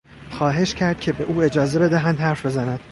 خواهش 0.29 0.73
کرد 0.75 0.99
که 0.99 1.13
به 1.13 1.23
او 1.23 1.41
اجازه 1.43 1.79
بدهند 1.79 2.19
حرف 2.19 2.45
بزند. 2.45 2.79